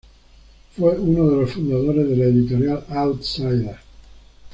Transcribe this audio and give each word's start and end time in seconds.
Fue 0.75 0.97
uno 0.99 1.29
de 1.29 1.41
los 1.43 1.51
fundadores 1.51 2.09
de 2.09 2.15
la 2.15 2.23
editorial 2.25 2.83
Outsider. 2.89 3.75